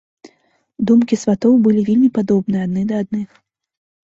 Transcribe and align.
Думкі 0.91 1.19
сватоў 1.23 1.53
былі 1.67 1.81
вельмі 1.91 2.09
падобныя 2.17 2.67
адны 2.69 2.83
да 2.93 3.03
адных. 3.07 3.29